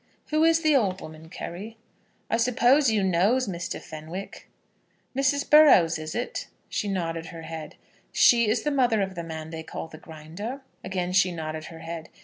[0.31, 1.77] "Who is the old woman, Carry?"
[2.27, 3.79] "I suppose you knows, Mr.
[3.79, 4.49] Fenwick?"
[5.15, 5.47] "Mrs.
[5.47, 7.75] Burrows, is it?" She nodded her head.
[8.11, 11.81] "She is the mother of the man they call the Grinder?" Again she nodded her
[11.81, 12.09] head.